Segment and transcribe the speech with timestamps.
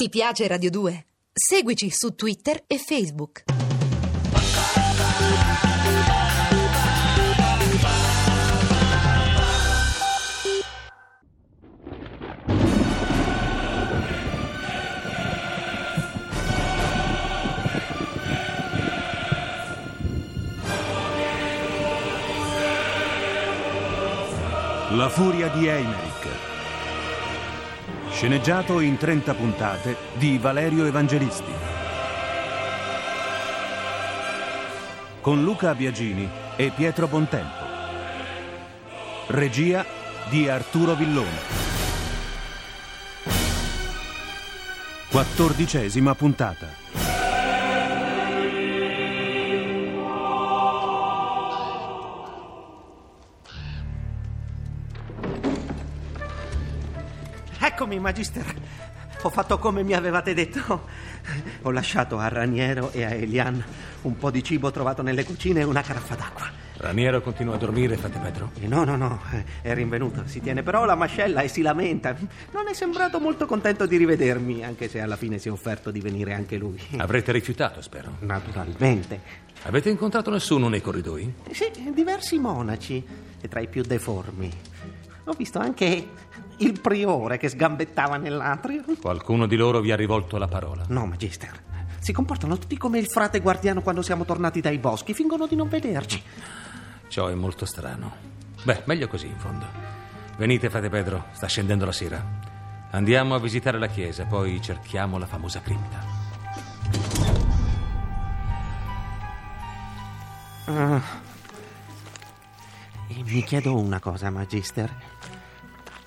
[0.00, 1.06] Ti piace Radio 2?
[1.32, 3.42] Seguici su Twitter e Facebook.
[24.90, 26.57] La furia di Eimerick.
[28.10, 31.52] Sceneggiato in 30 puntate di Valerio Evangelisti.
[35.20, 37.64] Con Luca Biagini e Pietro Bontempo.
[39.28, 39.84] Regia
[40.30, 41.56] di Arturo Villone.
[45.10, 46.97] Quattordicesima puntata.
[57.70, 58.46] Eccomi, Magister.
[59.22, 60.86] Ho fatto come mi avevate detto.
[61.62, 63.62] Ho lasciato a Raniero e a Elian
[64.02, 66.46] un po' di cibo trovato nelle cucine e una caraffa d'acqua.
[66.78, 68.52] Raniero continua a dormire, frate Pedro?
[68.62, 70.22] Eh, No, no, no, eh, è rinvenuto.
[70.24, 72.16] Si tiene però la mascella e si lamenta.
[72.52, 76.00] Non è sembrato molto contento di rivedermi, anche se alla fine si è offerto di
[76.00, 76.80] venire anche lui.
[76.96, 78.16] Avrete rifiutato, spero.
[78.20, 79.20] Naturalmente.
[79.64, 81.34] Avete incontrato nessuno nei corridoi?
[81.50, 83.04] Sì, diversi monaci,
[83.42, 84.50] e tra i più deformi.
[85.24, 86.08] Ho visto anche
[86.58, 88.84] il priore che sgambettava nell'atrio.
[89.00, 90.84] Qualcuno di loro vi ha rivolto la parola?
[90.88, 91.66] No, Magister.
[91.98, 95.68] Si comportano tutti come il frate guardiano quando siamo tornati dai boschi, fingono di non
[95.68, 96.22] vederci.
[97.08, 98.36] Ciò è molto strano.
[98.62, 99.66] Beh, meglio così, in fondo.
[100.36, 102.24] Venite, frate Pedro, sta scendendo la sera.
[102.90, 106.06] Andiamo a visitare la chiesa, poi cerchiamo la famosa cripta.
[110.66, 111.02] Ah.
[113.08, 115.17] E mi chiedo una cosa, Magister.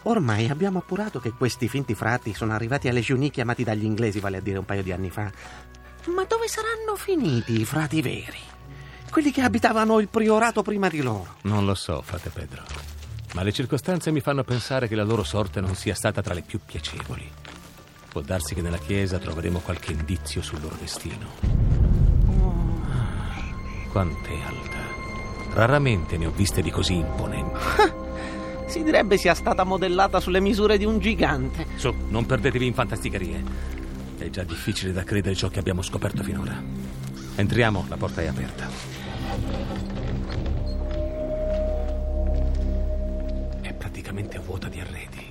[0.04, 4.38] Ormai abbiamo appurato che questi finti frati sono arrivati alle Giuni chiamati dagli inglesi, vale
[4.38, 5.32] a dire un paio di anni fa.
[6.08, 8.40] Ma dove saranno finiti i frati veri?
[9.12, 11.36] Quelli che abitavano il priorato prima di loro.
[11.42, 12.64] Non lo so, frate Pedro.
[13.34, 16.42] Ma le circostanze mi fanno pensare che la loro sorte non sia stata tra le
[16.42, 17.30] più piacevoli.
[18.10, 21.30] Può darsi che nella chiesa troveremo qualche indizio sul loro destino.
[23.92, 24.80] Quant'è alta.
[25.54, 28.01] Raramente ne ho viste di così imponenti.
[28.72, 31.66] Si direbbe sia stata modellata sulle misure di un gigante.
[31.76, 33.44] Su, non perdetevi in fantasticherie.
[34.18, 36.56] È già difficile da credere ciò che abbiamo scoperto finora.
[37.36, 38.70] Entriamo, la porta è aperta.
[43.60, 45.26] È praticamente vuota di arredi.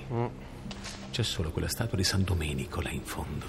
[1.09, 3.47] C'è solo quella statua di San Domenico là in fondo.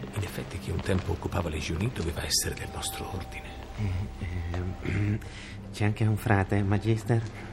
[0.00, 5.18] In effetti, chi un tempo occupava le Giuni doveva essere del nostro ordine.
[5.74, 7.47] C'è anche un frate, Magister.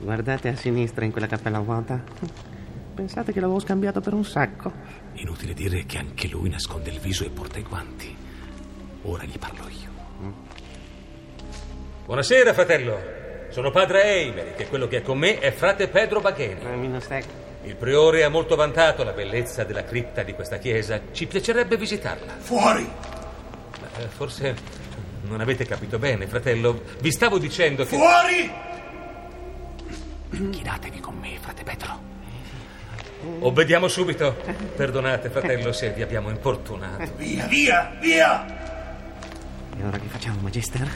[0.00, 2.02] Guardate a sinistra in quella cappella vuota.
[2.94, 4.72] Pensate che l'avevo scambiato per un sacco.
[5.14, 8.16] Inutile dire che anche lui nasconde il viso e porta i guanti.
[9.02, 9.90] Ora gli parlo io.
[12.04, 13.20] Buonasera, fratello.
[13.48, 16.76] Sono padre Eimeri, che quello che è con me è frate Pedro Baghene.
[16.76, 17.26] Minostec.
[17.64, 21.00] Il priore ha molto vantato la bellezza della cripta di questa chiesa.
[21.12, 22.34] Ci piacerebbe visitarla.
[22.38, 22.82] Fuori!
[22.82, 24.54] Ma, eh, forse
[25.22, 26.82] non avete capito bene, fratello.
[27.00, 27.96] Vi stavo dicendo che...
[27.96, 28.71] Fuori!
[30.32, 32.10] Chinatevi con me, frate Pedro.
[33.40, 34.34] Obbediamo subito.
[34.74, 37.12] Perdonate, fratello, se vi abbiamo importunato.
[37.16, 38.46] Via, via, via!
[39.76, 40.90] E ora che facciamo, Magister?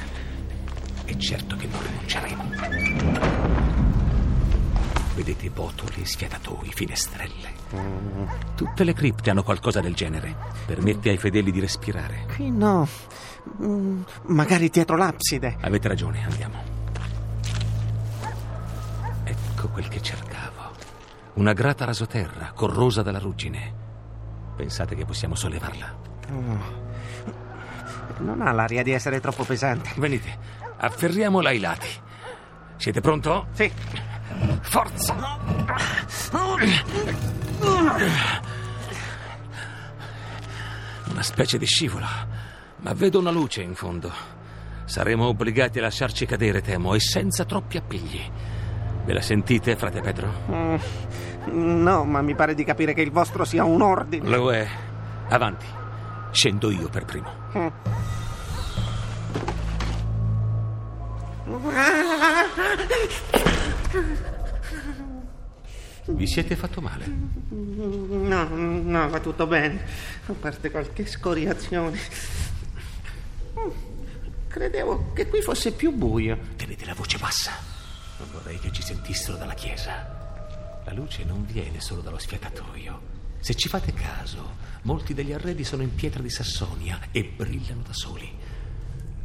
[1.04, 2.44] E certo che non rinunceremo.
[5.14, 7.54] Vedete botoli, sfiatatoi, finestrelle.
[8.54, 10.34] Tutte le cripte hanno qualcosa del genere.
[10.66, 12.26] Permette ai fedeli di respirare.
[12.34, 12.86] Qui no.
[13.62, 15.56] Mm, magari dietro l'abside.
[15.60, 16.75] Avete ragione, andiamo.
[19.76, 20.72] Quel che cercavo.
[21.34, 23.74] Una grata rasoterra, corrosa dalla ruggine.
[24.56, 25.98] Pensate che possiamo sollevarla?
[28.20, 29.90] Non ha l'aria di essere troppo pesante.
[29.96, 30.38] Venite,
[30.78, 31.88] afferriamola ai lati.
[32.78, 33.48] Siete pronto?
[33.52, 33.70] Sì.
[34.62, 35.14] Forza!
[41.10, 42.06] Una specie di scivolo,
[42.76, 44.10] ma vedo una luce in fondo.
[44.86, 48.45] Saremo obbligati a lasciarci cadere, temo, e senza troppi appigli.
[49.06, 50.32] Ve la sentite, frate Pedro?
[50.50, 54.28] Mm, no, ma mi pare di capire che il vostro sia un ordine.
[54.28, 54.66] Lo è.
[55.28, 55.66] Avanti.
[56.32, 57.30] Scendo io per primo.
[66.08, 67.04] Vi siete fatto male?
[67.48, 69.84] No, no, va tutto bene.
[70.26, 71.98] A parte qualche scoriazione.
[73.58, 73.68] Mm,
[74.48, 76.38] Credevo che qui fosse più buio.
[76.56, 77.65] Tenete la voce bassa.
[78.18, 80.80] Non vorrei che ci sentissero dalla chiesa.
[80.84, 83.14] La luce non viene solo dallo sfiatatoio.
[83.40, 87.92] Se ci fate caso, molti degli arredi sono in pietra di Sassonia e brillano da
[87.92, 88.32] soli.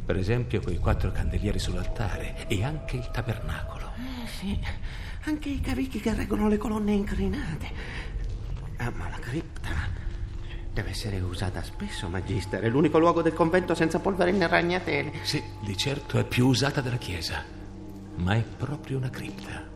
[0.04, 3.92] Per esempio quei quattro candelieri sull'altare e anche il tabernacolo.
[3.96, 4.58] Eh sì,
[5.24, 7.70] anche i carichi che reggono le colonne inclinate.
[8.76, 9.70] Ah, ma la cripta
[10.72, 12.60] deve essere usata spesso, Magister.
[12.60, 15.12] È l'unico luogo del convento senza polvere né ragnatele.
[15.22, 17.44] Sì, di certo è più usata della chiesa,
[18.16, 19.70] ma è proprio una cripta.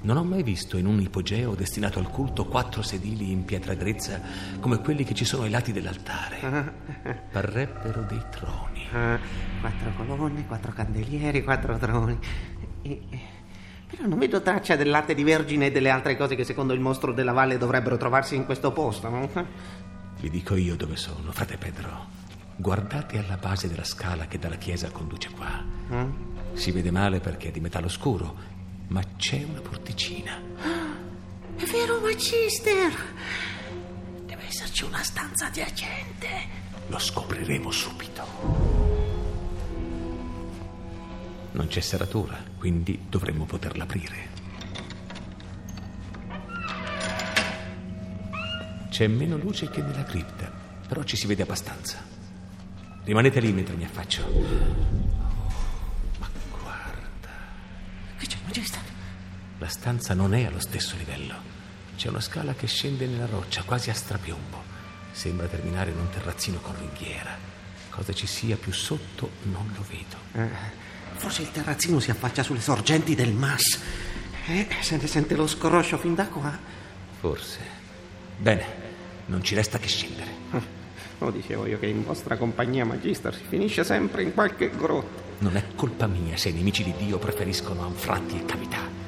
[0.00, 4.20] Non ho mai visto in un ipogeo destinato al culto quattro sedili in pietra grezza
[4.60, 6.38] come quelli che ci sono ai lati dell'altare.
[7.32, 8.86] Parrebbero dei troni.
[8.92, 9.18] Ah,
[9.60, 12.16] quattro colonne, quattro candelieri, quattro troni.
[12.82, 13.00] E-
[13.90, 16.80] Però non vedo traccia del latte di vergine e delle altre cose che secondo il
[16.80, 19.08] mostro della valle dovrebbero trovarsi in questo posto.
[19.08, 19.28] no?
[20.20, 22.06] Vi dico io dove sono, frate Pedro.
[22.54, 25.64] Guardate alla base della scala che dalla chiesa conduce qua.
[26.58, 28.34] Si vede male perché è di metallo scuro,
[28.88, 30.40] ma c'è una porticina.
[31.56, 32.92] È vero, Magister!
[34.26, 36.28] Deve esserci una stanza adiacente.
[36.88, 38.26] Lo scopriremo subito.
[41.52, 44.36] Non c'è serratura, quindi dovremmo poterla aprire.
[48.90, 50.50] C'è meno luce che nella cripta,
[50.88, 52.04] però ci si vede abbastanza.
[53.04, 54.22] Rimanete lì mentre mi affaccio.
[56.18, 56.28] Ma
[56.60, 57.28] guarda,
[58.18, 58.80] Che c'è, Magister?
[59.68, 61.34] La stanza non è allo stesso livello.
[61.94, 64.62] C'è una scala che scende nella roccia, quasi a strapiombo.
[65.10, 67.36] Sembra terminare in un terrazzino con ringhiera.
[67.90, 70.16] Cosa ci sia più sotto non lo vedo.
[70.32, 70.48] Eh,
[71.16, 73.78] forse il terrazzino si affaccia sulle sorgenti del mas.
[74.46, 76.58] Eh, se ne sente lo scroscio fin da qua.
[77.20, 77.58] Forse.
[78.38, 78.64] Bene,
[79.26, 80.30] non ci resta che scendere.
[81.18, 85.20] Lo dicevo io che in vostra compagnia, Magister, si finisce sempre in qualche grotta.
[85.40, 89.07] Non è colpa mia se i nemici di Dio preferiscono anfratti e cavità.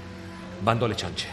[0.60, 1.26] Bando alle ciance.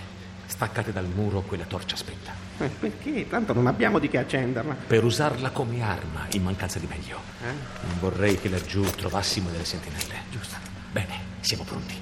[0.46, 2.32] Staccate dal muro quella torcia spenta.
[2.60, 3.28] Eh, perché?
[3.28, 4.74] Tanto non abbiamo di che accenderla.
[4.88, 7.20] Per usarla come arma, in mancanza di meglio.
[7.42, 10.24] Non vorrei che laggiù trovassimo delle sentinelle.
[10.32, 10.56] Giusto.
[10.92, 11.96] Bene, siamo pronti.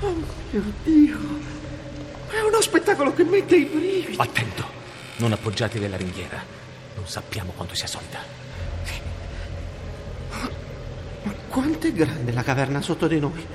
[0.00, 0.14] Oh
[0.50, 1.18] mio Dio!
[2.30, 4.16] È uno spettacolo che mette i brividi.
[4.16, 4.64] Attento,
[5.18, 6.42] non appoggiatevi alla ringhiera.
[6.96, 8.38] Non sappiamo quanto sia solida.
[11.22, 13.46] Ma quanto è grande la caverna sotto di noi?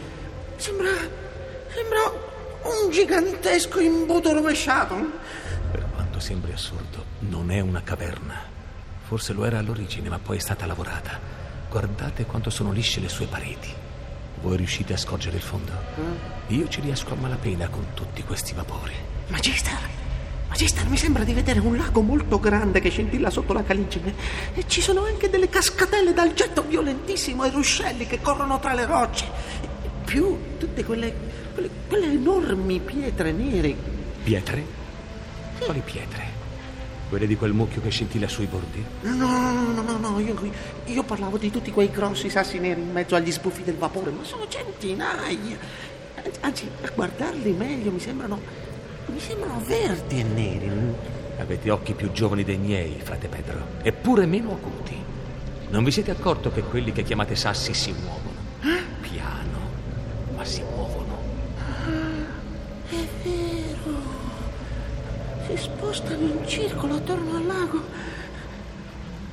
[0.57, 0.89] Sembra.
[1.73, 1.99] sembra
[2.61, 4.95] un gigantesco imbuto rovesciato.
[5.71, 8.39] Per quanto sembri assurdo, non è una caverna.
[9.07, 11.19] Forse lo era all'origine, ma poi è stata lavorata.
[11.67, 13.73] Guardate quanto sono lisce le sue pareti.
[14.41, 15.71] Voi riuscite a scorgere il fondo?
[16.47, 18.93] Io ci riesco a malapena con tutti questi vapori.
[19.29, 19.94] Magister,
[20.55, 24.15] Magister, mi sembra di vedere un lago molto grande che scintilla sotto la caligine.
[24.53, 28.85] E ci sono anche delle cascatelle dal getto violentissimo e ruscelli che corrono tra le
[28.85, 29.25] rocce.
[29.25, 31.13] E più tutte quelle,
[31.53, 33.75] quelle, quelle enormi pietre nere.
[34.23, 34.65] Pietre?
[35.59, 36.23] Quali pietre?
[37.09, 38.81] Quelle di quel mucchio che scintilla sui bordi?
[39.01, 40.39] No, no, no, no, no, io,
[40.85, 44.23] io parlavo di tutti quei grossi sassi neri in mezzo agli sbuffi del vapore, ma
[44.23, 45.57] sono centinaia.
[46.39, 48.73] Anzi, a guardarli meglio mi sembrano.
[49.07, 50.71] Mi sembrano verdi e neri.
[51.37, 54.97] Avete occhi più giovani dei miei, frate Pedro, eppure meno acuti.
[55.69, 58.33] Non vi siete accorto che quelli che chiamate sassi si muovono?
[59.01, 59.59] Piano,
[60.35, 61.17] ma si muovono.
[62.89, 63.97] È vero.
[65.47, 67.81] Si spostano in circolo attorno al lago.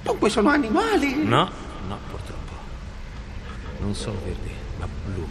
[0.03, 1.25] Dunque sono animali.
[1.25, 1.51] No,
[1.87, 2.53] no, purtroppo.
[3.79, 5.27] Non sono verdi, ma blu.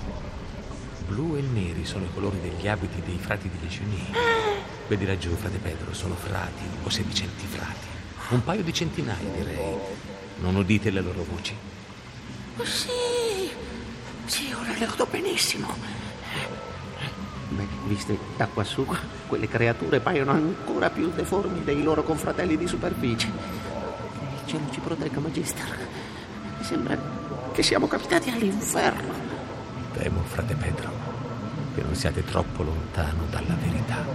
[1.11, 4.13] Blu e neri sono i colori degli abiti dei frati di Legionì.
[4.87, 7.87] Vedi laggiù, frate Pedro, sono frati o sedicenti frati.
[8.29, 9.75] Un paio di centinaia, direi.
[10.39, 11.53] Non udite le loro voci?
[12.55, 13.51] Oh, sì.
[14.25, 15.75] Sì, ora le vedo benissimo.
[17.49, 18.87] Beh, viste da quassù,
[19.27, 23.27] quelle creature paiono ancora più deformi dei loro confratelli di superficie.
[23.27, 25.77] Il cielo ci protegga, Magister.
[26.57, 26.97] Mi sembra
[27.51, 29.31] che siamo capitati all'inferno.
[29.93, 30.89] Temo, frate Pedro,
[31.73, 34.05] che non siate troppo lontano dalla verità.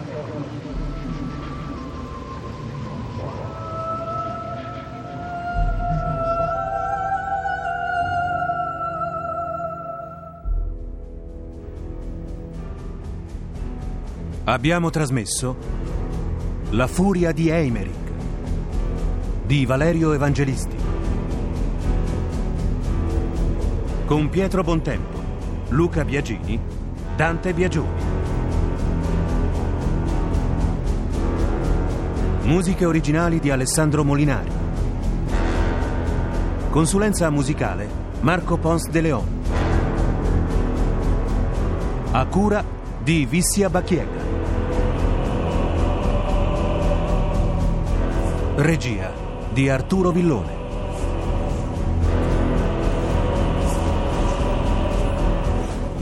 [14.44, 15.56] Abbiamo trasmesso
[16.70, 18.06] La furia di Eimerick
[19.44, 20.76] di Valerio Evangelisti
[24.06, 25.20] con Pietro Bontempo,
[25.70, 26.60] Luca Biagini,
[27.16, 27.98] Dante Biagioni.
[32.42, 34.50] Musiche originali di Alessandro Molinari.
[36.68, 37.88] Consulenza musicale
[38.20, 39.24] Marco Pons de Leon.
[42.10, 42.62] A cura
[43.02, 44.24] di Vissia Bacchiega.
[48.56, 49.10] Regia
[49.54, 50.65] di Arturo Villone.